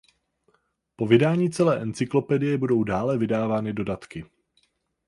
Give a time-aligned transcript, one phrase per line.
[0.95, 4.25] Po vydání celé encyklopedie budou dále vydávány dodatky.